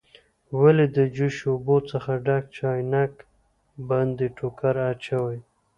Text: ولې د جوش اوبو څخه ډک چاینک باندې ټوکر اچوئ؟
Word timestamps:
ولې 0.61 0.85
د 0.95 0.97
جوش 1.15 1.37
اوبو 1.51 1.77
څخه 1.91 2.11
ډک 2.25 2.43
چاینک 2.57 3.13
باندې 3.89 4.25
ټوکر 4.37 4.75
اچوئ؟ 4.89 5.39